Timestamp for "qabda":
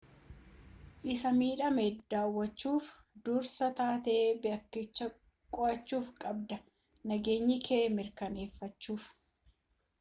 6.25-6.57